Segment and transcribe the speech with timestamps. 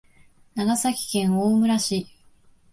[0.55, 2.07] 長崎県大村市